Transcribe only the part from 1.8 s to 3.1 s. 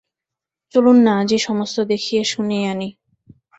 দেখিয়ে শুনিয়ে আনি।